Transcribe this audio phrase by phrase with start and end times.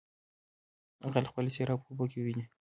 [0.57, 2.45] ـ غل خپله څېره په اوبو کې ويني.